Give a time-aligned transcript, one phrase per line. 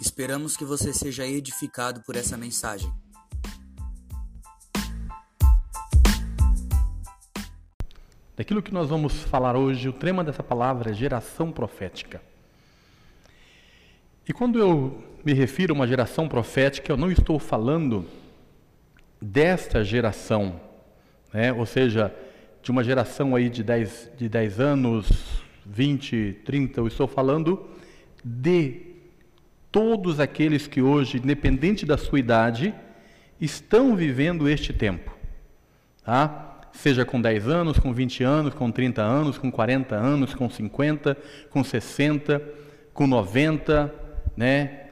[0.00, 2.88] Esperamos que você seja edificado por essa mensagem.
[8.36, 12.22] Daquilo que nós vamos falar hoje, o tema dessa palavra é geração profética.
[14.28, 18.04] E quando eu me refiro a uma geração profética, eu não estou falando
[19.20, 20.60] desta geração,
[21.34, 21.52] né?
[21.52, 22.14] ou seja,
[22.62, 27.68] de uma geração aí de 10, de 10 anos, 20, 30, eu estou falando
[28.24, 28.87] de
[29.70, 32.74] todos aqueles que hoje, independente da sua idade,
[33.40, 35.16] estão vivendo este tempo.
[36.04, 36.60] Tá?
[36.72, 41.16] Seja com 10 anos, com 20 anos, com 30 anos, com 40 anos, com 50,
[41.50, 42.42] com 60,
[42.92, 43.92] com 90,
[44.36, 44.86] né?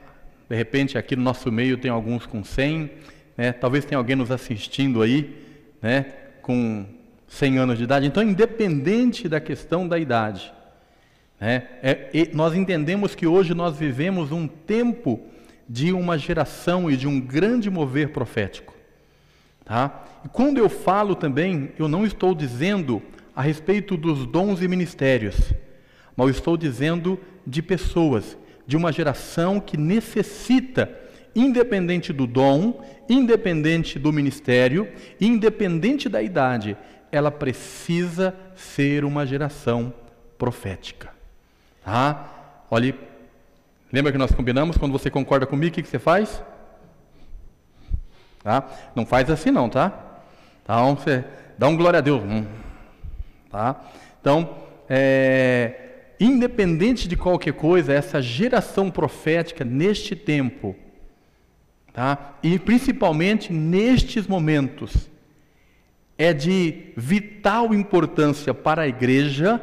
[0.49, 2.91] De repente aqui no nosso meio tem alguns com 100,
[3.37, 3.51] né?
[3.51, 5.35] Talvez tenha alguém nos assistindo aí,
[5.81, 6.05] né?
[6.41, 6.85] Com
[7.27, 8.05] 100 anos de idade.
[8.05, 10.53] Então, independente da questão da idade,
[11.39, 11.67] né?
[11.83, 15.19] É, nós entendemos que hoje nós vivemos um tempo
[15.69, 18.73] de uma geração e de um grande mover profético.
[19.63, 20.05] Tá?
[20.25, 23.01] E quando eu falo também, eu não estou dizendo
[23.35, 25.53] a respeito dos dons e ministérios,
[26.15, 30.89] mas estou dizendo de pessoas, de uma geração que necessita,
[31.35, 34.87] independente do dom, independente do ministério,
[35.21, 36.75] independente da idade,
[37.11, 39.93] ela precisa ser uma geração
[40.37, 41.16] profética.
[41.89, 42.25] Ah,
[42.69, 42.93] olhe,
[43.93, 44.77] lembra que nós combinamos?
[44.77, 46.43] Quando você concorda comigo, o que, que você faz?
[48.43, 48.67] Tá?
[48.93, 50.19] Não faz assim não, tá?
[50.63, 51.23] Então, você
[51.57, 52.21] dá um glória a Deus.
[52.21, 52.45] Hum.
[53.49, 53.85] Tá?
[54.19, 54.57] Então,
[54.89, 60.75] é, independente de qualquer coisa, essa geração profética neste tempo,
[61.93, 62.33] tá?
[62.43, 65.09] e principalmente nestes momentos,
[66.17, 69.61] é de vital importância para a igreja,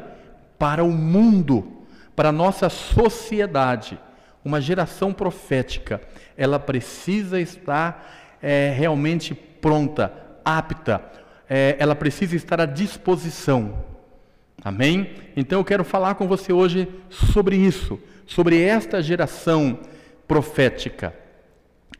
[0.59, 1.73] para o mundo
[2.15, 3.98] para a nossa sociedade,
[4.45, 6.01] uma geração profética,
[6.37, 10.12] ela precisa estar é, realmente pronta,
[10.45, 11.03] apta,
[11.49, 13.84] é, ela precisa estar à disposição.
[14.62, 15.15] Amém?
[15.37, 19.81] Então eu quero falar com você hoje sobre isso, sobre esta geração
[20.28, 21.15] profética.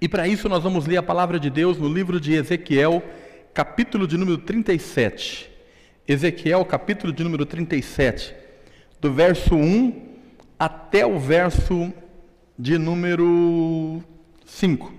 [0.01, 3.03] E para isso nós vamos ler a palavra de Deus no livro de Ezequiel,
[3.53, 5.51] capítulo de número 37.
[6.07, 8.45] Ezequiel, capítulo de número 37
[9.05, 10.14] do verso 1
[10.59, 11.93] até o verso
[12.59, 14.03] de número
[14.47, 14.93] 5.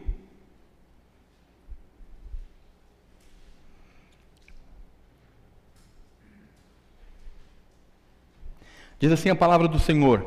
[9.00, 10.26] Diz assim a palavra do Senhor: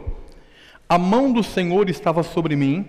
[0.88, 2.86] A mão do Senhor estava sobre mim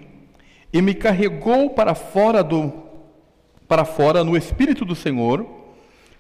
[0.72, 2.88] e me carregou para fora do
[3.68, 5.46] para fora no espírito do Senhor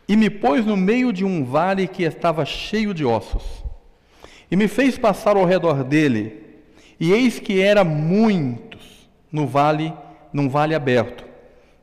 [0.08, 3.69] e me pôs no meio de um vale que estava cheio de ossos
[4.50, 6.44] e me fez passar ao redor dele,
[7.00, 9.94] e eis que era muitos no vale,
[10.34, 11.24] num vale aberto,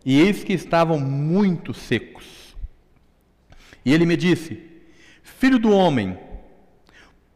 [0.05, 2.57] e eis que estavam muito secos.
[3.85, 4.61] E ele me disse:
[5.23, 6.19] Filho do homem,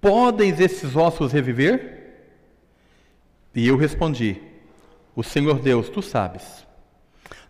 [0.00, 2.00] podem esses ossos reviver?
[3.54, 4.40] E eu respondi:
[5.14, 6.66] O Senhor Deus, tu sabes.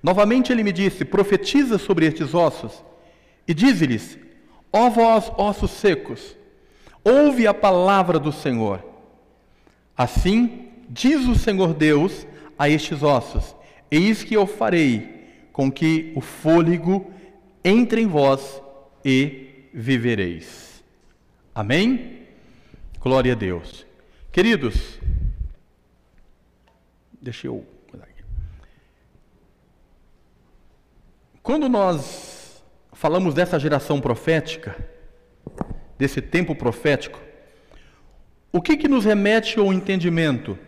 [0.03, 2.85] Novamente ele me disse: Profetiza sobre estes ossos
[3.47, 4.19] e dize-lhes:
[4.73, 6.37] Ó vós, ossos secos,
[7.05, 8.85] Ouve a palavra do Senhor.
[9.97, 12.27] Assim diz o Senhor Deus
[12.59, 13.55] a estes ossos:
[13.91, 17.11] Eis que eu farei com que o fôlego
[17.65, 18.63] entre em vós
[19.05, 20.83] e vivereis.
[21.55, 22.27] Amém?
[23.01, 23.87] Glória a Deus.
[24.33, 24.99] Queridos,
[27.21, 27.65] deixa eu.
[31.43, 32.63] Quando nós
[32.93, 34.77] falamos dessa geração profética,
[36.01, 37.21] desse tempo profético,
[38.51, 40.59] o que, que nos remete ao entendimento?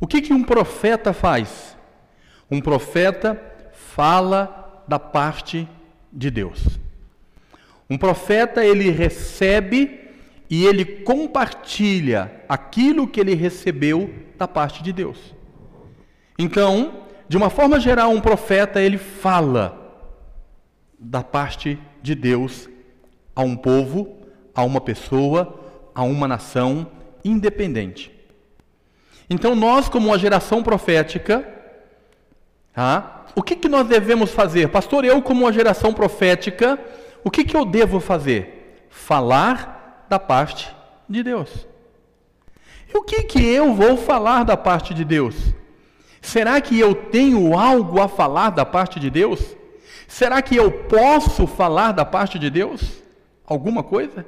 [0.00, 1.76] O que, que um profeta faz?
[2.50, 3.40] Um profeta
[3.72, 5.68] fala da parte
[6.12, 6.80] de Deus.
[7.88, 10.10] Um profeta, ele recebe
[10.50, 15.34] e ele compartilha aquilo que ele recebeu da parte de Deus.
[16.36, 20.04] Então, de uma forma geral, um profeta, ele fala
[20.98, 22.68] da parte de Deus
[23.36, 24.17] a um povo
[24.58, 25.54] a uma pessoa,
[25.94, 26.88] a uma nação
[27.24, 28.10] independente.
[29.30, 31.48] Então, nós, como uma geração profética,
[32.72, 33.24] tá?
[33.36, 34.68] o que, que nós devemos fazer?
[34.68, 36.76] Pastor, eu, como uma geração profética,
[37.22, 38.84] o que, que eu devo fazer?
[38.90, 40.74] Falar da parte
[41.08, 41.68] de Deus.
[42.92, 45.36] E o que, que eu vou falar da parte de Deus?
[46.20, 49.56] Será que eu tenho algo a falar da parte de Deus?
[50.08, 53.04] Será que eu posso falar da parte de Deus?
[53.46, 54.26] Alguma coisa?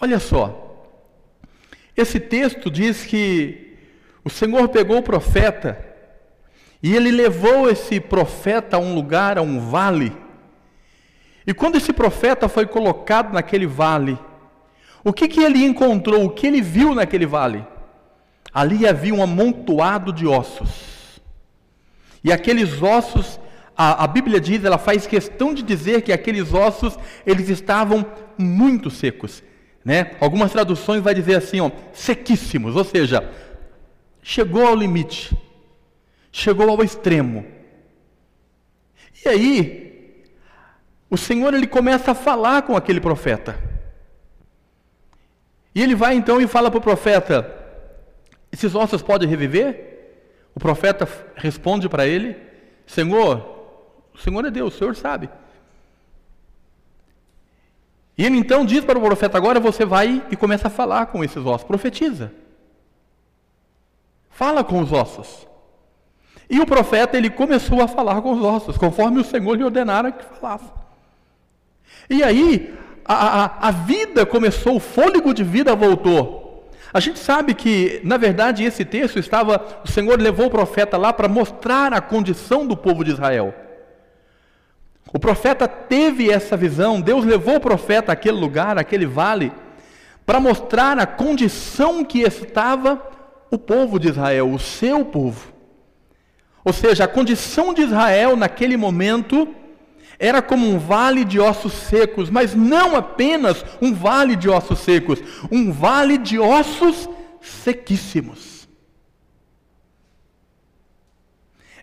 [0.00, 0.64] Olha só,
[1.96, 3.76] esse texto diz que
[4.24, 5.78] o Senhor pegou o profeta
[6.82, 10.14] e ele levou esse profeta a um lugar, a um vale.
[11.46, 14.18] E quando esse profeta foi colocado naquele vale,
[15.04, 16.24] o que, que ele encontrou?
[16.24, 17.64] O que ele viu naquele vale?
[18.52, 21.20] Ali havia um amontoado de ossos.
[22.22, 23.38] E aqueles ossos,
[23.76, 28.06] a, a Bíblia diz, ela faz questão de dizer que aqueles ossos, eles estavam
[28.38, 29.42] muito secos.
[29.84, 30.16] Né?
[30.20, 33.30] Algumas traduções vai dizer assim, ó, sequíssimos, ou seja,
[34.22, 35.36] chegou ao limite,
[36.32, 37.44] chegou ao extremo.
[39.24, 40.24] E aí,
[41.10, 43.58] o Senhor ele começa a falar com aquele profeta.
[45.74, 47.50] E ele vai então e fala para o profeta:
[48.50, 49.92] Esses ossos podem reviver?
[50.54, 52.36] O profeta responde para ele:
[52.86, 53.38] Senhor,
[54.14, 55.28] o Senhor é Deus, o Senhor sabe.
[58.16, 61.22] E ele então diz para o profeta: Agora você vai e começa a falar com
[61.24, 62.32] esses ossos, profetiza.
[64.30, 65.46] Fala com os ossos.
[66.48, 70.12] E o profeta ele começou a falar com os ossos, conforme o Senhor lhe ordenara
[70.12, 70.70] que falasse.
[72.08, 72.74] E aí
[73.04, 76.70] a, a, a vida começou, o fôlego de vida voltou.
[76.92, 81.12] A gente sabe que, na verdade, esse texto estava, o Senhor levou o profeta lá
[81.12, 83.52] para mostrar a condição do povo de Israel.
[85.12, 89.52] O profeta teve essa visão, Deus levou o profeta àquele lugar, àquele vale,
[90.26, 93.00] para mostrar a condição que estava
[93.50, 95.52] o povo de Israel, o seu povo.
[96.64, 99.46] Ou seja, a condição de Israel naquele momento
[100.18, 105.20] era como um vale de ossos secos, mas não apenas um vale de ossos secos,
[105.50, 107.08] um vale de ossos
[107.40, 108.53] sequíssimos.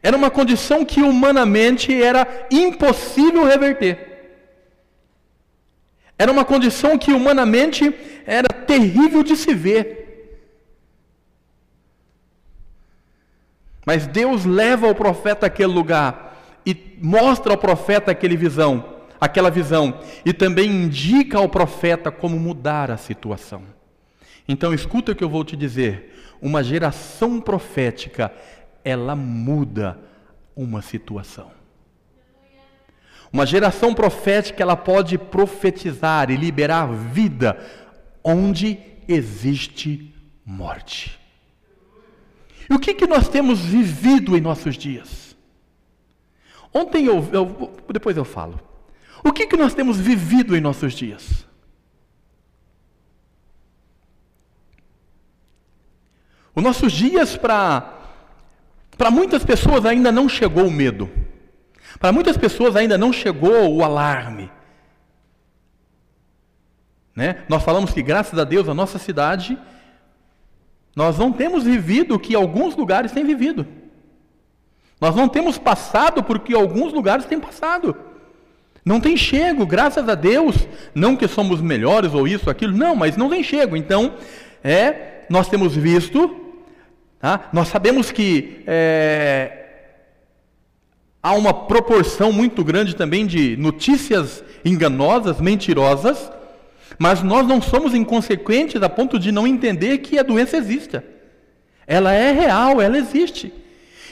[0.03, 4.11] Era uma condição que humanamente era impossível reverter.
[6.17, 7.93] Era uma condição que humanamente
[8.25, 10.01] era terrível de se ver.
[13.85, 19.99] Mas Deus leva o profeta àquele lugar e mostra ao profeta aquele visão, aquela visão
[20.23, 23.63] e também indica ao profeta como mudar a situação.
[24.47, 26.09] Então escuta o que eu vou te dizer.
[26.41, 28.31] Uma geração profética,
[28.83, 29.99] ela muda
[30.55, 31.51] uma situação.
[33.31, 37.57] Uma geração profética, ela pode profetizar e liberar vida
[38.23, 40.13] onde existe
[40.45, 41.19] morte.
[42.69, 45.35] E o que, que nós temos vivido em nossos dias?
[46.73, 48.59] Ontem eu, eu depois eu falo.
[49.23, 51.45] O que, que nós temos vivido em nossos dias?
[56.53, 58.00] Os nossos dias, para
[59.09, 61.09] muitas pessoas, ainda não chegou o medo.
[61.99, 64.51] Para muitas pessoas, ainda não chegou o alarme.
[67.15, 67.43] Né?
[67.49, 69.57] Nós falamos que, graças a Deus, a nossa cidade
[70.95, 73.65] nós não temos vivido o que alguns lugares têm vivido.
[74.99, 77.95] Nós não temos passado por que alguns lugares têm passado.
[78.83, 80.67] Não tem chego, graças a Deus.
[80.93, 83.75] Não que somos melhores ou isso, aquilo, não, mas não tem chego.
[83.75, 84.15] Então,
[84.63, 86.50] é, nós temos visto,
[87.21, 87.49] tá?
[87.53, 89.61] nós sabemos que é,
[91.21, 96.31] há uma proporção muito grande também de notícias enganosas, mentirosas,
[96.97, 101.01] mas nós não somos inconsequentes a ponto de não entender que a doença existe.
[101.87, 103.53] Ela é real, ela existe.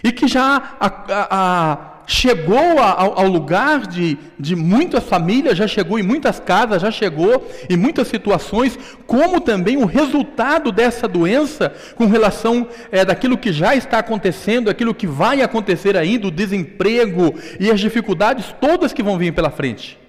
[0.03, 0.87] E que já a,
[1.29, 7.47] a, chegou ao, lugar de, de muitas famílias, já chegou em muitas casas, já chegou
[7.69, 13.75] em muitas situações, como também o resultado dessa doença com relação é, daquilo que já
[13.75, 19.15] está acontecendo, aquilo que vai acontecer ainda, o desemprego e as dificuldades todas que vão
[19.15, 19.99] vir pela frente.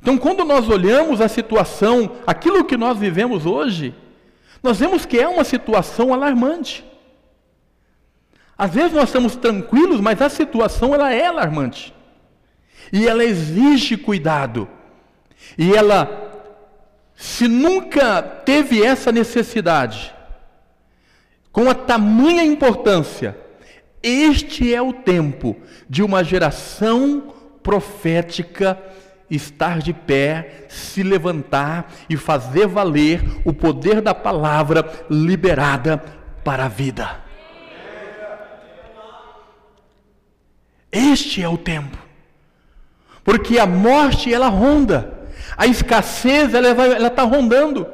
[0.00, 3.92] Então, quando nós olhamos a situação, aquilo que nós vivemos hoje,
[4.62, 6.88] nós vemos que é uma situação alarmante.
[8.60, 11.94] Às vezes nós estamos tranquilos, mas a situação ela é alarmante.
[12.92, 14.68] E ela exige cuidado.
[15.56, 16.44] E ela,
[17.14, 20.14] se nunca teve essa necessidade,
[21.50, 23.34] com a tamanha importância,
[24.02, 25.56] este é o tempo
[25.88, 28.78] de uma geração profética
[29.30, 35.96] estar de pé, se levantar e fazer valer o poder da palavra liberada
[36.44, 37.29] para a vida.
[40.90, 41.96] Este é o tempo.
[43.22, 47.86] Porque a morte ela ronda, a escassez ela está rondando.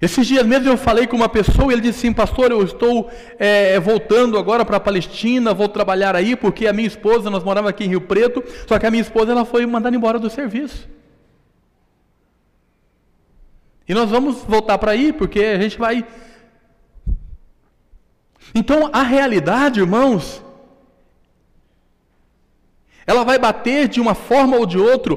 [0.00, 3.10] Esses dias mesmo eu falei com uma pessoa e ele disse assim, pastor, eu estou
[3.38, 7.70] é, voltando agora para a Palestina, vou trabalhar aí, porque a minha esposa, nós morávamos
[7.70, 10.86] aqui em Rio Preto, só que a minha esposa ela foi mandada embora do serviço.
[13.88, 16.04] E nós vamos voltar para aí, porque a gente vai
[18.54, 20.44] Então a realidade, irmãos,
[23.06, 25.16] ela vai bater de uma forma ou de outra.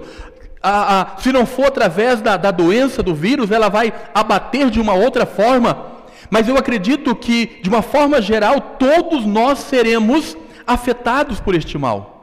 [0.62, 4.80] A, a, se não for através da, da doença, do vírus, ela vai abater de
[4.80, 5.88] uma outra forma.
[6.30, 12.18] Mas eu acredito que, de uma forma geral, todos nós seremos afetados por este mal.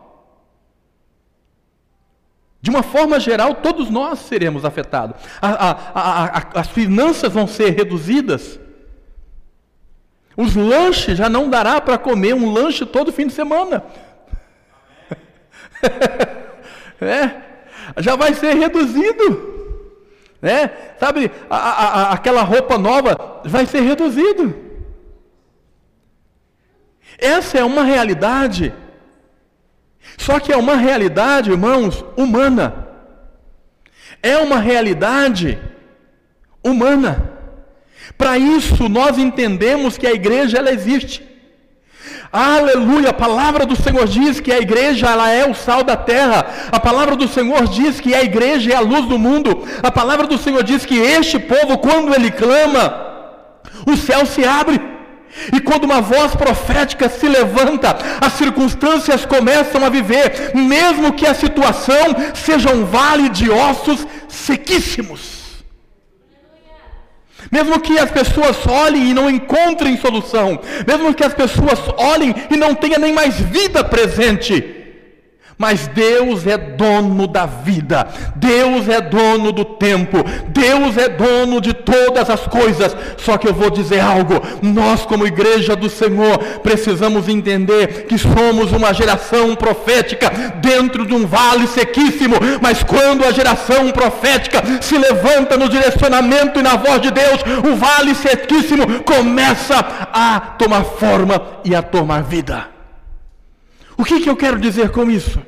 [2.60, 5.16] De uma forma geral, todos nós seremos afetados.
[5.42, 8.60] A, as finanças vão ser reduzidas.
[10.36, 13.84] Os lanches já não dará para comer um lanche todo fim de semana.
[17.00, 17.46] é,
[17.98, 19.54] já vai ser reduzido.
[20.40, 20.70] Né?
[20.98, 24.54] Sabe, a, a, aquela roupa nova vai ser reduzido.
[27.18, 28.72] Essa é uma realidade.
[30.16, 32.86] Só que é uma realidade, irmãos, humana.
[34.22, 35.58] É uma realidade
[36.62, 37.32] humana.
[38.16, 41.25] Para isso nós entendemos que a igreja ela existe.
[42.32, 43.10] Aleluia!
[43.10, 46.46] A palavra do Senhor diz que a igreja ela é o sal da terra.
[46.72, 49.66] A palavra do Senhor diz que a igreja é a luz do mundo.
[49.82, 53.06] A palavra do Senhor diz que este povo, quando ele clama,
[53.86, 54.80] o céu se abre.
[55.52, 61.34] E quando uma voz profética se levanta, as circunstâncias começam a viver, mesmo que a
[61.34, 65.35] situação seja um vale de ossos sequíssimos.
[67.56, 72.56] Mesmo que as pessoas olhem e não encontrem solução, mesmo que as pessoas olhem e
[72.56, 74.85] não tenham nem mais vida presente,
[75.58, 81.72] mas Deus é dono da vida, Deus é dono do tempo, Deus é dono de
[81.72, 82.94] todas as coisas.
[83.16, 88.70] Só que eu vou dizer algo: nós, como igreja do Senhor, precisamos entender que somos
[88.72, 92.36] uma geração profética dentro de um vale sequíssimo.
[92.60, 97.76] Mas quando a geração profética se levanta no direcionamento e na voz de Deus, o
[97.76, 99.76] vale sequíssimo começa
[100.12, 102.75] a tomar forma e a tomar vida.
[103.96, 105.42] O que, que eu quero dizer com isso?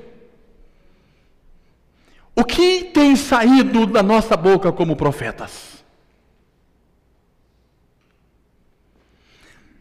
[2.34, 5.84] O que tem saído da nossa boca como profetas?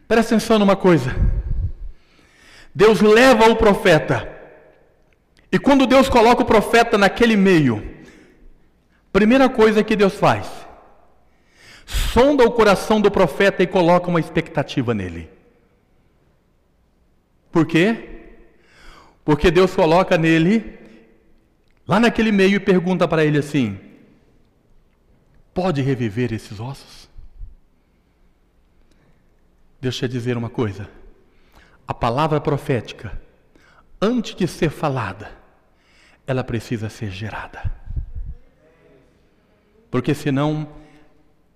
[0.08, 1.16] Presta atenção numa coisa.
[2.74, 4.28] Deus leva o profeta.
[5.52, 7.96] E quando Deus coloca o profeta naquele meio,
[9.14, 10.48] primeira coisa que Deus faz,
[11.86, 15.30] sonda o coração do profeta e coloca uma expectativa nele.
[17.52, 18.17] Por quê?
[19.28, 20.80] Porque Deus coloca nele,
[21.86, 23.78] lá naquele meio, e pergunta para ele assim:
[25.54, 27.10] pode reviver esses ossos?
[29.82, 30.90] Deixa eu dizer uma coisa.
[31.86, 33.22] A palavra profética,
[34.02, 35.30] antes de ser falada,
[36.26, 37.70] ela precisa ser gerada.
[39.92, 40.70] Porque senão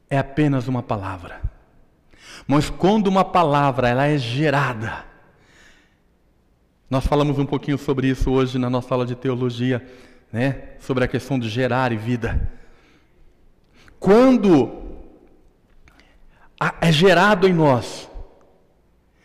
[0.09, 1.41] é apenas uma palavra.
[2.45, 5.09] Mas quando uma palavra ela é gerada,
[6.91, 9.81] nós falamos um pouquinho sobre isso hoje na nossa aula de teologia,
[10.29, 10.73] né?
[10.81, 12.51] Sobre a questão de gerar e vida.
[13.97, 14.99] Quando
[16.81, 18.09] é gerado em nós,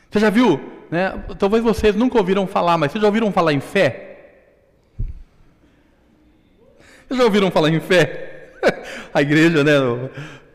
[0.08, 0.61] você já viu?
[0.88, 1.11] Né?
[1.40, 4.44] Talvez vocês nunca ouviram falar, mas vocês já ouviram falar em fé?
[7.08, 8.52] Vocês já ouviram falar em fé?
[9.12, 9.73] a igreja, né?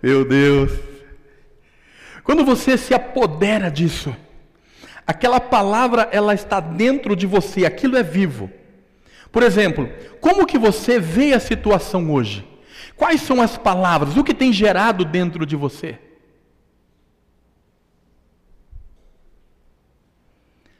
[0.01, 0.71] Meu Deus.
[2.23, 4.15] Quando você se apodera disso,
[5.11, 8.49] Aquela palavra ela está dentro de você, aquilo é vivo.
[9.29, 9.89] Por exemplo,
[10.21, 12.47] como que você vê a situação hoje?
[12.95, 14.15] Quais são as palavras?
[14.15, 15.99] O que tem gerado dentro de você?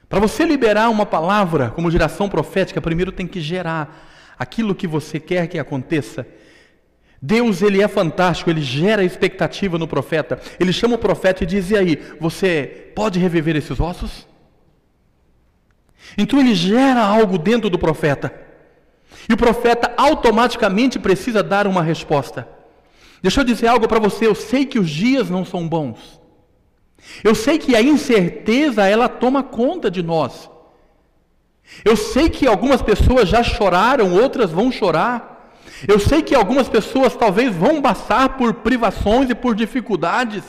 [0.07, 4.07] Para você liberar uma palavra como geração profética, primeiro tem que gerar
[4.39, 6.25] aquilo que você quer que aconteça
[7.21, 10.39] Deus ele é fantástico, ele gera expectativa no profeta.
[10.59, 14.27] Ele chama o profeta e diz: "E aí, você pode reviver esses ossos?"
[16.17, 18.33] Então ele gera algo dentro do profeta.
[19.29, 22.47] E o profeta automaticamente precisa dar uma resposta.
[23.21, 26.19] Deixa eu dizer algo para você, eu sei que os dias não são bons.
[27.23, 30.49] Eu sei que a incerteza ela toma conta de nós.
[31.85, 35.30] Eu sei que algumas pessoas já choraram, outras vão chorar.
[35.87, 40.43] Eu sei que algumas pessoas talvez vão passar por privações e por dificuldades.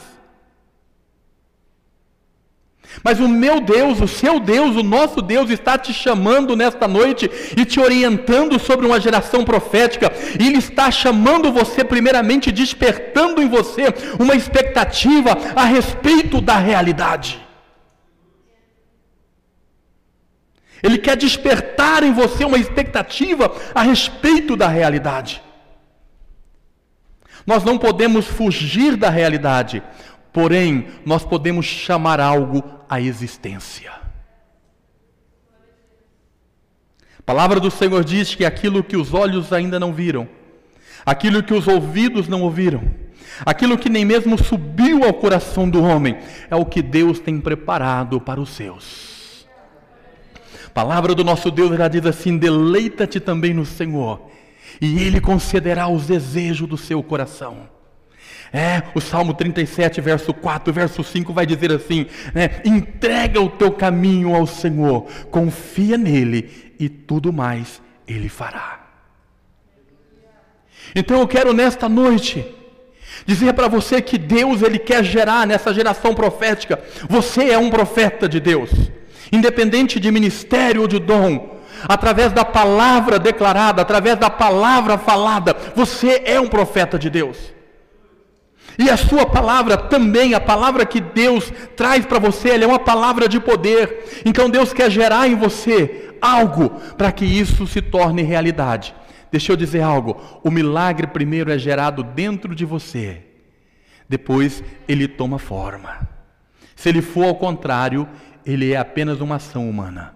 [3.02, 7.30] Mas o meu Deus, o seu Deus, o nosso Deus está te chamando nesta noite
[7.56, 10.12] e te orientando sobre uma geração profética.
[10.38, 13.84] E Ele está chamando você, primeiramente, despertando em você
[14.18, 17.41] uma expectativa a respeito da realidade.
[20.82, 25.40] Ele quer despertar em você uma expectativa a respeito da realidade.
[27.46, 29.82] Nós não podemos fugir da realidade,
[30.32, 33.92] porém, nós podemos chamar algo à existência.
[37.18, 40.28] A palavra do Senhor diz que aquilo que os olhos ainda não viram,
[41.06, 42.82] aquilo que os ouvidos não ouviram,
[43.46, 46.18] aquilo que nem mesmo subiu ao coração do homem,
[46.50, 49.11] é o que Deus tem preparado para os seus.
[50.74, 54.30] Palavra do nosso Deus já diz assim: deleita-te também no Senhor,
[54.80, 57.68] e Ele concederá os desejos do seu coração.
[58.52, 63.72] É, o Salmo 37, verso 4, verso 5 vai dizer assim: né, entrega o teu
[63.72, 68.80] caminho ao Senhor, confia nele e tudo mais ele fará.
[70.94, 72.44] Então eu quero nesta noite
[73.24, 76.82] dizer para você que Deus ele quer gerar nessa geração profética.
[77.08, 78.70] Você é um profeta de Deus,
[79.32, 81.58] independente de ministério ou de dom.
[81.88, 87.52] Através da palavra declarada, através da palavra falada, você é um profeta de Deus.
[88.78, 92.78] E a sua palavra também, a palavra que Deus traz para você, ela é uma
[92.78, 94.22] palavra de poder.
[94.24, 98.94] Então Deus quer gerar em você algo para que isso se torne realidade.
[99.30, 103.22] Deixa eu dizer algo: o milagre primeiro é gerado dentro de você,
[104.08, 106.08] depois ele toma forma.
[106.76, 108.08] Se ele for ao contrário,
[108.44, 110.14] ele é apenas uma ação humana.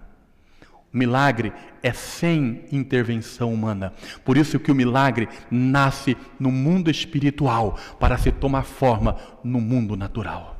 [0.92, 1.52] Milagre
[1.82, 3.92] é sem intervenção humana.
[4.24, 9.96] Por isso que o milagre nasce no mundo espiritual para se tomar forma no mundo
[9.96, 10.56] natural.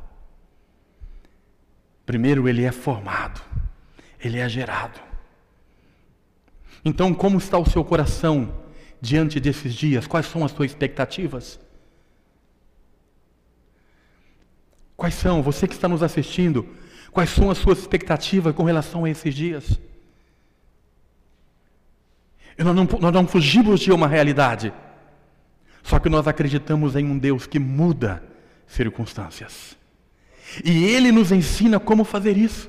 [2.04, 3.40] Primeiro ele é formado,
[4.22, 5.00] ele é gerado.
[6.84, 8.54] Então, como está o seu coração
[9.00, 10.06] diante desses dias?
[10.06, 11.58] Quais são as suas expectativas?
[14.96, 16.66] Quais são, você que está nos assistindo,
[17.16, 19.80] quais são as suas expectativas com relação a esses dias?
[22.58, 24.70] Nós não, nós não fugimos de uma realidade.
[25.82, 28.22] Só que nós acreditamos em um Deus que muda
[28.66, 29.78] circunstâncias.
[30.62, 32.68] E Ele nos ensina como fazer isso.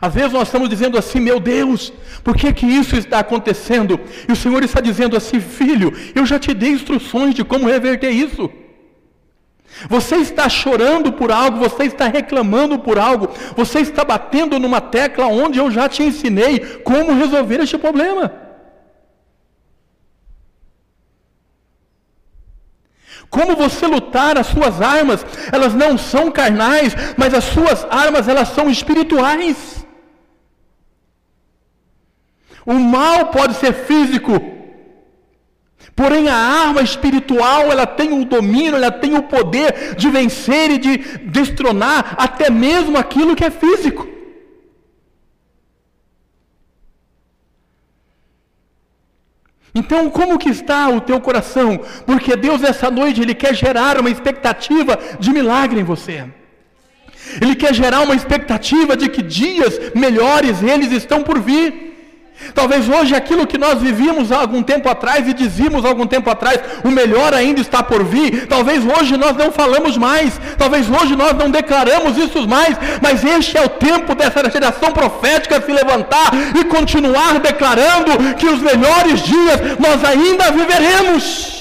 [0.00, 1.92] Às vezes nós estamos dizendo assim, meu Deus,
[2.24, 4.00] por que que isso está acontecendo?
[4.26, 8.08] E o Senhor está dizendo assim, filho, eu já te dei instruções de como reverter
[8.08, 8.50] isso.
[9.88, 15.26] Você está chorando por algo, você está reclamando por algo, você está batendo numa tecla
[15.26, 18.32] onde eu já te ensinei como resolver este problema.
[23.28, 28.48] Como você lutar as suas armas, elas não são carnais, mas as suas armas elas
[28.48, 29.84] são espirituais.
[32.64, 34.55] O mal pode ser físico,
[35.94, 40.78] Porém, a arma espiritual, ela tem o domínio, ela tem o poder de vencer e
[40.78, 44.06] de destronar até mesmo aquilo que é físico.
[49.74, 51.78] Então, como que está o teu coração?
[52.06, 56.24] Porque Deus essa noite ele quer gerar uma expectativa de milagre em você.
[57.42, 61.85] Ele quer gerar uma expectativa de que dias melhores eles estão por vir.
[62.54, 66.30] Talvez hoje aquilo que nós vivíamos há algum tempo atrás e dizíamos há algum tempo
[66.30, 68.46] atrás, o melhor ainda está por vir.
[68.46, 73.56] Talvez hoje nós não falamos mais, talvez hoje nós não declaramos isso mais, mas este
[73.56, 79.78] é o tempo dessa geração profética se levantar e continuar declarando que os melhores dias
[79.78, 81.56] nós ainda viveremos.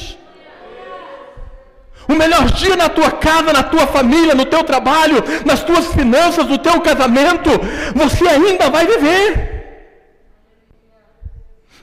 [2.07, 6.47] O melhor dia na tua casa, na tua família, no teu trabalho, nas tuas finanças,
[6.47, 7.49] no teu casamento,
[7.95, 9.54] você ainda vai viver.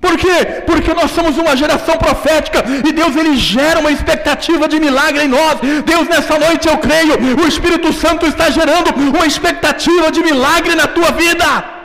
[0.04, 0.38] Por quê?
[0.66, 5.28] Porque nós somos uma geração profética e Deus ele gera uma expectativa de milagre em
[5.28, 5.60] nós.
[5.92, 10.88] Deus nessa noite eu creio, o Espírito Santo está gerando uma expectativa de milagre na
[10.88, 11.81] tua vida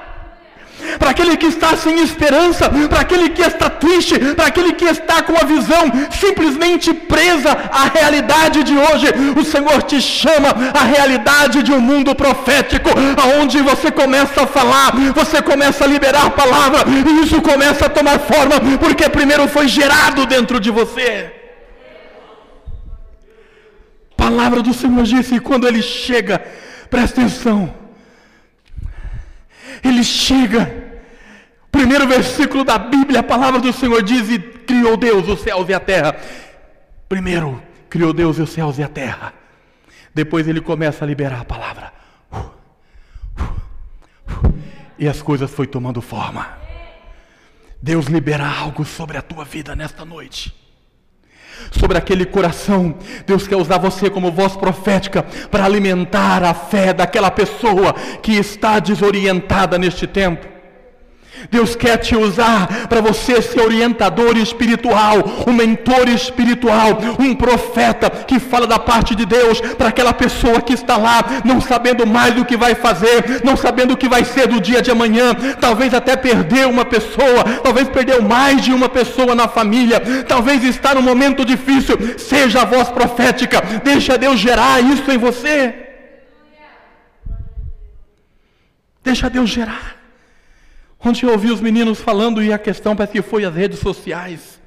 [1.00, 5.21] para aquele que está sem esperança, para aquele que está triste, para aquele que está
[5.21, 9.08] com a visão simplesmente presa à realidade de hoje.
[9.39, 12.89] O Senhor te chama à realidade de um mundo profético,
[13.21, 17.89] aonde você começa a falar, você começa a liberar a palavra, e isso começa a
[17.89, 21.32] tomar forma, porque primeiro foi gerado dentro de você.
[24.17, 26.43] A palavra do Senhor disse, e quando ele chega,
[26.89, 27.73] presta atenção,
[29.83, 30.85] ele chega.
[31.71, 35.73] Primeiro versículo da Bíblia, a palavra do Senhor diz: E criou Deus os céus e
[35.73, 36.15] a terra.
[37.07, 39.33] Primeiro, criou Deus os céus e a terra.
[40.13, 41.93] Depois ele começa a liberar a palavra.
[44.97, 46.57] E as coisas foi tomando forma.
[47.81, 50.66] Deus libera algo sobre a tua vida nesta noite.
[51.71, 57.32] Sobre aquele coração, Deus quer usar você como voz profética para alimentar a fé daquela
[57.32, 60.57] pessoa que está desorientada neste tempo.
[61.50, 68.39] Deus quer te usar para você ser orientador espiritual, um mentor espiritual, um profeta que
[68.39, 72.45] fala da parte de Deus para aquela pessoa que está lá, não sabendo mais do
[72.45, 76.15] que vai fazer, não sabendo o que vai ser do dia de amanhã, talvez até
[76.15, 81.45] perder uma pessoa, talvez perdeu mais de uma pessoa na família, talvez está num momento
[81.45, 81.97] difícil.
[82.17, 85.73] Seja a voz profética, deixa Deus gerar isso em você.
[89.04, 89.96] Deixa Deus gerar.
[91.08, 94.60] Ontem eu ouvi os meninos falando e a questão parece que foi as redes sociais.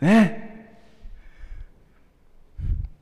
[0.00, 0.50] Né?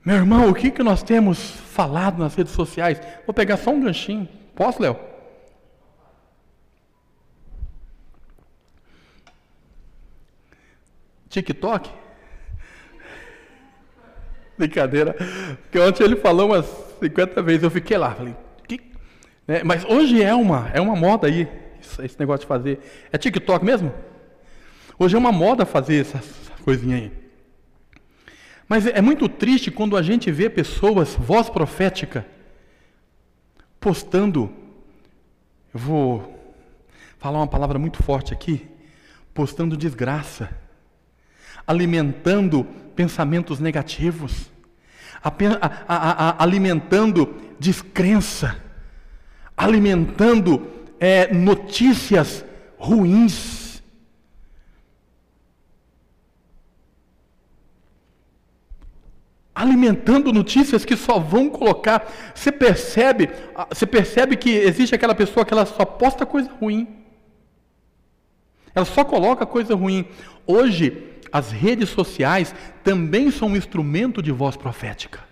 [0.03, 2.99] Meu irmão, o que, que nós temos falado nas redes sociais?
[3.27, 4.27] Vou pegar só um ganchinho.
[4.55, 4.99] Posso, Léo?
[11.29, 11.91] TikTok?
[14.57, 15.15] Brincadeira.
[15.61, 16.65] Porque ontem ele falou umas
[17.01, 18.35] 50 vezes, eu fiquei lá, falei,
[19.47, 19.62] né?
[19.62, 21.49] Mas hoje é uma, é uma moda aí,
[22.03, 22.81] esse negócio de fazer.
[23.12, 23.92] É TikTok mesmo?
[24.99, 26.25] Hoje é uma moda fazer essas
[26.64, 27.12] coisinhas aí.
[28.68, 32.27] Mas é muito triste quando a gente vê pessoas, voz profética,
[33.79, 34.53] postando.
[35.72, 36.55] Eu vou
[37.18, 38.66] falar uma palavra muito forte aqui.
[39.33, 40.51] Postando desgraça,
[41.66, 44.51] alimentando pensamentos negativos,
[45.22, 45.29] a,
[45.87, 48.66] a, a, alimentando descrença
[49.57, 52.44] alimentando é, notícias
[52.78, 53.82] ruins.
[59.54, 62.12] Alimentando notícias que só vão colocar.
[62.35, 63.30] Você percebe,
[63.70, 67.04] você percebe que existe aquela pessoa que ela só posta coisa ruim.
[68.74, 70.06] Ela só coloca coisa ruim.
[70.46, 72.54] Hoje, as redes sociais
[72.85, 75.26] também são um instrumento de voz profética.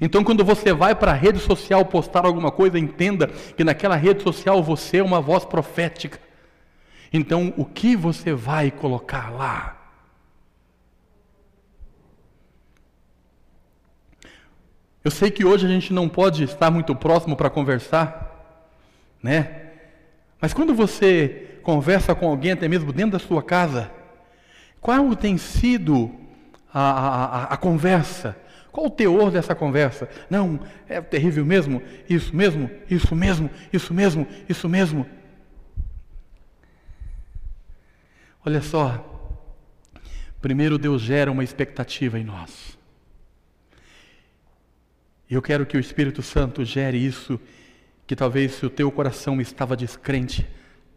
[0.00, 4.22] Então, quando você vai para a rede social postar alguma coisa, entenda que naquela rede
[4.22, 6.18] social você é uma voz profética.
[7.12, 9.78] Então, o que você vai colocar lá?
[15.04, 18.64] Eu sei que hoje a gente não pode estar muito próximo para conversar,
[19.22, 19.70] né?
[20.40, 23.90] Mas quando você conversa com alguém, até mesmo dentro da sua casa,
[24.80, 26.14] qual tem sido
[26.72, 28.36] a, a, a conversa?
[28.70, 30.08] Qual o teor dessa conversa?
[30.28, 31.82] Não, é terrível mesmo?
[32.08, 32.70] Isso mesmo?
[32.90, 33.50] Isso mesmo?
[33.72, 34.26] Isso mesmo?
[34.48, 35.06] Isso mesmo?
[38.44, 39.04] Olha só.
[40.40, 42.78] Primeiro Deus gera uma expectativa em nós.
[45.28, 47.38] E eu quero que o Espírito Santo gere isso,
[48.06, 50.46] que talvez se o teu coração estava descrente,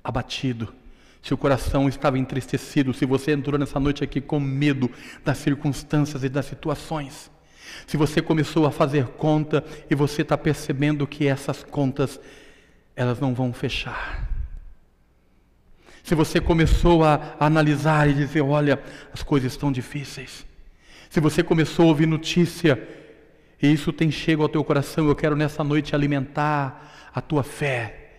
[0.03, 0.73] abatido,
[1.21, 4.89] se o coração estava entristecido, se você entrou nessa noite aqui com medo
[5.23, 7.29] das circunstâncias e das situações,
[7.85, 12.19] se você começou a fazer conta e você está percebendo que essas contas
[12.95, 14.29] elas não vão fechar.
[16.03, 18.81] Se você começou a, analisar e dizer, olha,
[19.13, 20.45] as coisas estão difíceis.
[21.09, 22.81] Se você começou a ouvir notícia
[23.61, 28.13] e isso tem chego ao teu coração, eu quero nessa noite alimentar a tua fé.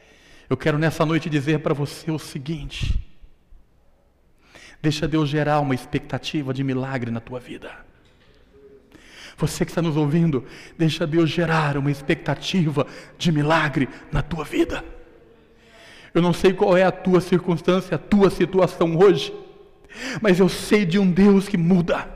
[0.49, 2.99] Eu quero nessa noite dizer para você o seguinte:
[4.81, 7.92] deixa Deus gerar uma expectativa de milagre na tua vida.
[9.37, 10.45] Você que está nos ouvindo,
[10.77, 12.87] deixa Deus gerar uma expectativa
[13.19, 14.85] de milagre na tua vida.
[16.15, 19.33] Eu não sei qual é a tua circunstância, a tua situação hoje,
[20.21, 22.09] mas eu sei de um Deus que muda.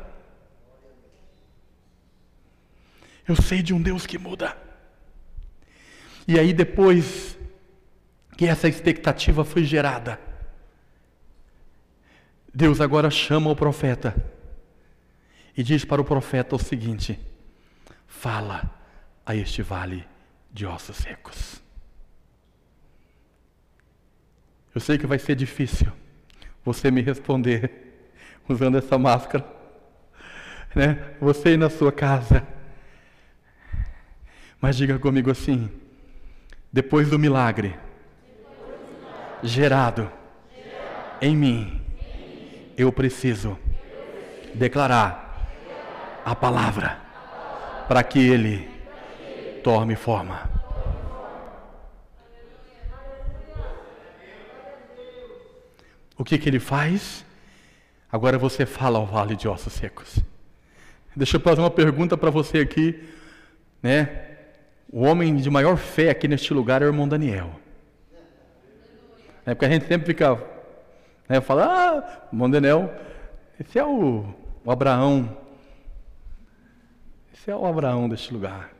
[3.26, 4.57] Eu sei de um Deus que muda.
[6.29, 7.37] E aí, depois
[8.37, 10.20] que essa expectativa foi gerada,
[12.52, 14.36] Deus agora chama o profeta
[15.57, 17.19] e diz para o profeta o seguinte:
[18.07, 18.71] Fala
[19.25, 20.07] a este vale
[20.53, 21.62] de ossos secos.
[24.75, 25.90] Eu sei que vai ser difícil
[26.64, 28.11] você me responder
[28.49, 29.47] usando essa máscara,
[30.75, 31.14] né?
[31.21, 32.47] Você ir na sua casa.
[34.61, 35.71] Mas diga comigo assim:
[36.71, 37.75] depois do milagre,
[39.42, 40.11] gerado,
[41.21, 41.81] em mim,
[42.77, 43.59] eu preciso
[44.55, 45.25] declarar
[46.26, 46.98] a palavra
[47.86, 48.68] para que ele
[49.62, 50.50] tome forma.
[56.18, 57.24] O que, que ele faz?
[58.10, 60.18] Agora você fala ao vale de ossos secos.
[61.14, 63.08] Deixa eu fazer uma pergunta para você aqui,
[63.80, 64.38] né?
[64.90, 67.52] O homem de maior fé aqui neste lugar é o irmão Daniel.
[69.44, 70.42] É porque a gente sempre fica,
[71.28, 72.92] né, fala, ah, irmão Daniel,
[73.60, 74.24] esse é o,
[74.64, 75.45] o Abraão
[77.46, 78.72] esse é o Abraão deste lugar.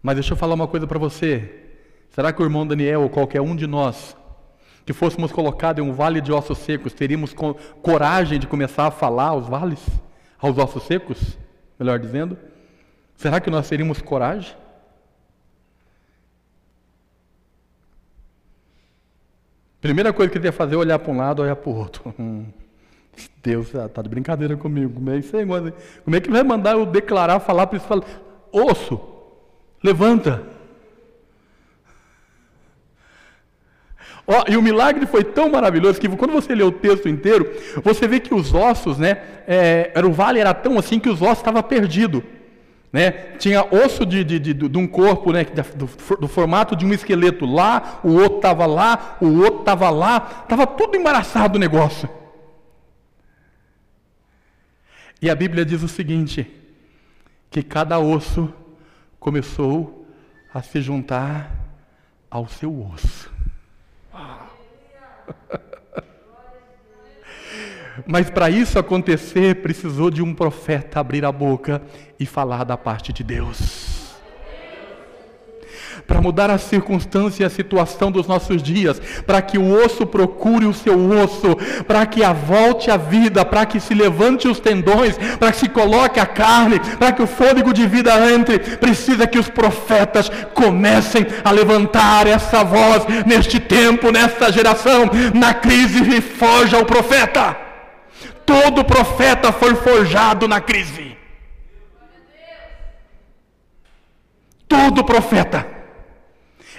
[0.00, 1.64] Mas deixa eu falar uma coisa para você.
[2.10, 4.16] Será que o irmão Daniel ou qualquer um de nós
[4.86, 7.34] que fôssemos colocados em um vale de ossos secos, teríamos
[7.82, 9.84] coragem de começar a falar aos vales,
[10.38, 11.36] aos ossos secos,
[11.76, 12.38] melhor dizendo?
[13.16, 14.54] Será que nós teríamos coragem?
[19.80, 22.14] Primeira coisa que ele ia fazer é olhar para um lado, olhar para o outro.
[23.42, 24.94] Deus está de brincadeira comigo.
[24.94, 27.86] Como é, isso aí, como é que vai mandar eu declarar, falar para isso?
[27.86, 28.04] Falar,
[28.52, 29.00] Osso,
[29.82, 30.42] levanta.
[34.26, 38.06] Oh, e o milagre foi tão maravilhoso que quando você lê o texto inteiro, você
[38.06, 41.38] vê que os ossos, né, é, era, o vale era tão assim que os ossos
[41.38, 42.22] estavam perdidos.
[42.92, 43.10] Né?
[43.38, 45.44] Tinha osso de, de, de, de um corpo, né,
[45.74, 50.42] do, do, formato de um esqueleto lá, o outro estava lá, o outro estava lá,
[50.42, 52.08] estava tudo embaraçado o negócio.
[55.22, 56.50] E a Bíblia diz o seguinte:
[57.48, 58.52] que cada osso
[59.20, 60.04] começou
[60.52, 61.56] a se juntar
[62.28, 63.30] ao seu osso.
[68.04, 71.80] Mas para isso acontecer, precisou de um profeta abrir a boca
[72.18, 73.91] e falar da parte de Deus.
[76.12, 80.66] Para mudar a circunstância e a situação dos nossos dias, para que o osso procure
[80.66, 85.16] o seu osso, para que a volte a vida, para que se levante os tendões,
[85.38, 89.38] para que se coloque a carne, para que o fôlego de vida entre, precisa que
[89.38, 95.10] os profetas comecem a levantar essa voz neste tempo, nesta geração.
[95.32, 97.56] Na crise, foja o profeta.
[98.44, 101.16] Todo profeta foi forjado na crise.
[104.68, 105.81] Todo profeta.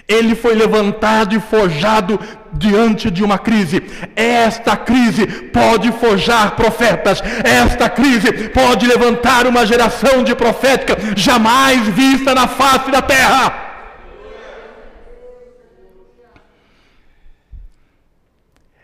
[0.07, 2.19] Ele foi levantado e forjado
[2.53, 3.83] diante de uma crise.
[4.15, 7.21] Esta crise pode forjar profetas.
[7.43, 13.61] Esta crise pode levantar uma geração de profética jamais vista na face da terra.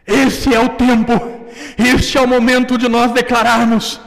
[0.08, 1.40] Esse é o tempo
[1.78, 4.00] este é o momento de nós declararmos: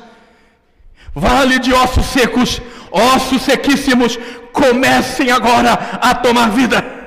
[1.15, 4.19] Vale de ossos secos, ossos sequíssimos,
[4.53, 7.02] comecem agora a tomar vida.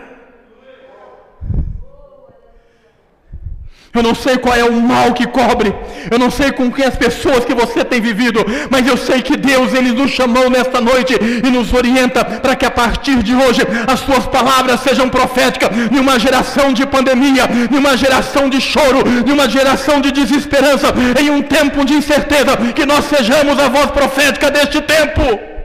[3.96, 5.74] Eu não sei qual é o mal que cobre.
[6.12, 9.38] Eu não sei com quem as pessoas que você tem vivido, mas eu sei que
[9.38, 13.62] Deus ele nos chamou nesta noite e nos orienta para que a partir de hoje
[13.88, 19.02] as suas palavras sejam proféticas em uma geração de pandemia, em uma geração de choro,
[19.26, 23.92] em uma geração de desesperança, em um tempo de incerteza, que nós sejamos a voz
[23.92, 25.56] profética deste tempo.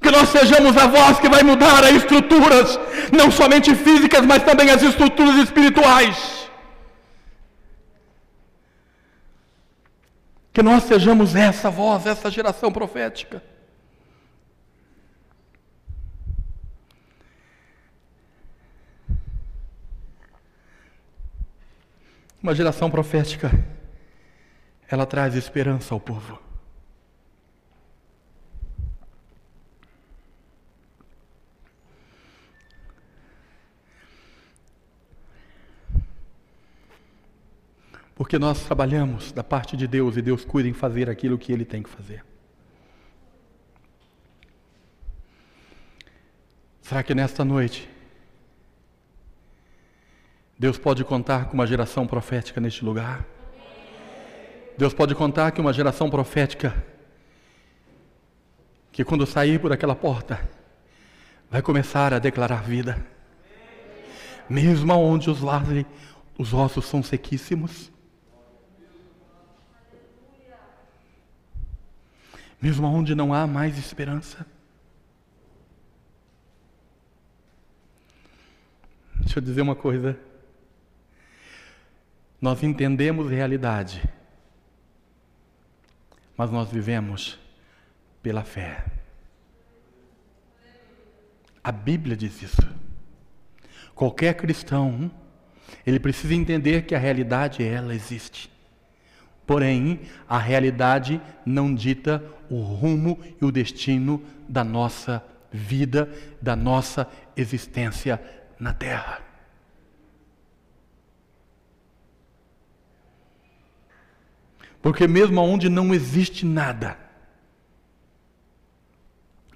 [0.00, 2.78] Que nós sejamos a voz que vai mudar as estruturas,
[3.12, 6.50] não somente físicas, mas também as estruturas espirituais.
[10.52, 13.42] Que nós sejamos essa voz, essa geração profética.
[22.42, 23.50] Uma geração profética,
[24.90, 26.41] ela traz esperança ao povo.
[38.22, 41.64] Porque nós trabalhamos da parte de Deus e Deus cuida em fazer aquilo que Ele
[41.64, 42.24] tem que fazer.
[46.80, 47.90] Será que nesta noite
[50.56, 53.26] Deus pode contar com uma geração profética neste lugar?
[54.78, 56.80] Deus pode contar com uma geração profética
[58.92, 60.48] que quando sair por aquela porta
[61.50, 63.04] vai começar a declarar vida.
[64.48, 65.40] Mesmo onde os
[66.38, 67.90] os ossos são sequíssimos,
[72.62, 74.46] mesmo onde não há mais esperança.
[79.16, 80.16] Deixa eu dizer uma coisa.
[82.40, 84.02] Nós entendemos realidade,
[86.36, 87.36] mas nós vivemos
[88.22, 88.84] pela fé.
[91.64, 92.62] A Bíblia diz isso.
[93.92, 95.10] Qualquer cristão,
[95.84, 98.51] ele precisa entender que a realidade ela existe.
[99.46, 106.08] Porém, a realidade não dita o rumo e o destino da nossa vida,
[106.40, 108.22] da nossa existência
[108.58, 109.20] na terra.
[114.80, 116.98] Porque mesmo onde não existe nada,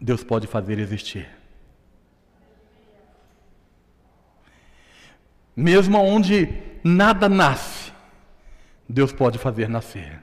[0.00, 1.28] Deus pode fazer existir.
[5.56, 6.48] Mesmo onde
[6.84, 7.92] nada nasce,
[8.88, 10.22] Deus pode fazer nascer.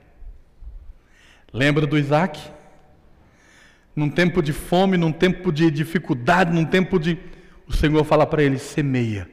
[1.52, 2.40] Lembra do Isaac?
[3.96, 7.18] num tempo de fome, num tempo de dificuldade, num tempo de.
[7.68, 9.30] O Senhor fala para ele: semeia.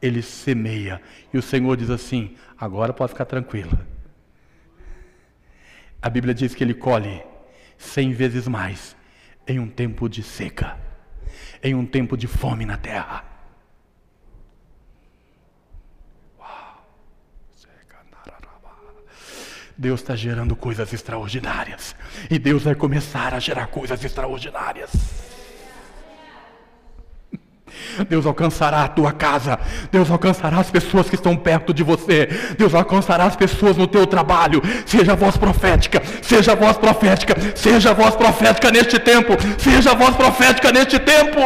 [0.00, 1.00] Ele semeia.
[1.32, 3.86] E o Senhor diz assim: agora pode ficar tranquila.
[6.00, 7.22] A Bíblia diz que ele colhe
[7.76, 8.96] cem vezes mais
[9.46, 10.76] em um tempo de seca,
[11.62, 13.24] em um tempo de fome na terra.
[19.78, 21.94] Deus está gerando coisas extraordinárias.
[22.28, 24.90] E Deus vai começar a gerar coisas extraordinárias.
[28.08, 29.56] Deus alcançará a tua casa,
[29.92, 34.04] Deus alcançará as pessoas que estão perto de você, Deus alcançará as pessoas no teu
[34.04, 34.60] trabalho.
[34.84, 40.98] Seja voz profética, seja voz profética, seja voz profética neste tempo, seja voz profética neste
[40.98, 41.40] tempo.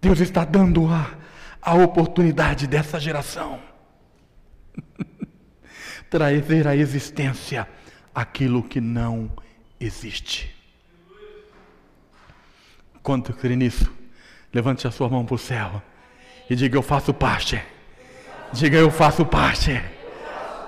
[0.00, 1.23] Deus está dando a,
[1.64, 3.58] a oportunidade dessa geração
[6.10, 7.66] trazer à existência
[8.14, 9.30] aquilo que não
[9.80, 10.54] existe.
[13.02, 13.90] Quanto crê nisso?
[14.52, 15.82] Levante a sua mão para o céu
[16.48, 17.60] e diga: Eu faço parte.
[18.52, 19.82] Diga: Eu faço parte.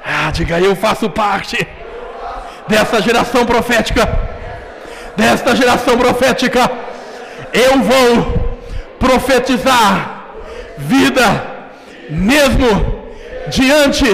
[0.04, 1.56] Ah, diga: Eu faço parte
[2.66, 4.06] dessa geração profética.
[5.16, 6.70] Desta geração profética.
[7.52, 8.58] Eu vou
[8.98, 10.15] profetizar
[10.78, 11.24] vida,
[12.10, 13.10] mesmo
[13.48, 14.06] diante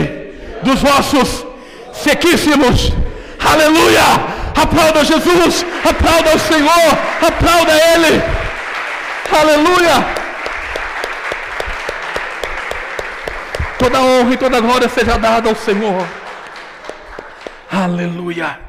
[0.62, 1.46] dos vossos
[1.92, 2.92] sequíssimos.
[3.38, 4.02] Aleluia!
[4.54, 8.22] Aplauda Jesus, aplauda o Senhor, aplauda Ele.
[9.40, 10.22] Aleluia!
[13.78, 16.06] Toda honra e toda glória seja dada ao Senhor.
[17.70, 18.60] Aleluia!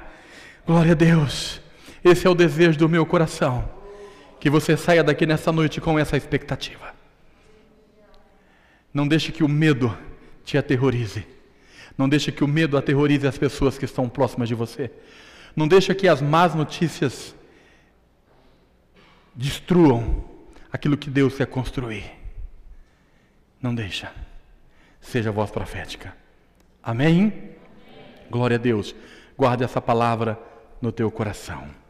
[0.66, 1.62] Glória a Deus.
[2.04, 3.70] Esse é o desejo do meu coração.
[4.40, 6.93] Que você saia daqui nessa noite com essa expectativa.
[8.94, 9.98] Não deixe que o medo
[10.46, 11.26] te aterrorize.
[11.98, 14.92] Não deixe que o medo aterrorize as pessoas que estão próximas de você.
[15.56, 17.36] Não deixa que as más notícias
[19.36, 20.24] destruam
[20.72, 22.04] aquilo que Deus quer construir.
[23.62, 24.12] Não deixa.
[25.02, 26.16] Seja voz profética.
[26.82, 27.52] Amém?
[28.30, 28.96] Glória a Deus.
[29.38, 30.40] Guarde essa palavra
[30.82, 31.83] no teu coração.